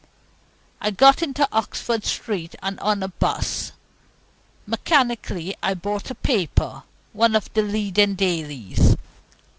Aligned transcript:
I 0.81 0.89
got 0.89 1.21
into 1.21 1.47
Oxford 1.51 2.05
Street 2.05 2.55
and 2.63 2.79
got 2.79 2.83
on 2.87 3.03
a 3.03 3.09
'bus. 3.09 3.71
Mechanically 4.65 5.55
I 5.61 5.75
bought 5.75 6.09
a 6.09 6.15
paper, 6.15 6.81
one 7.13 7.35
of 7.35 7.53
the 7.53 7.61
leading 7.61 8.15
dailies. 8.15 8.97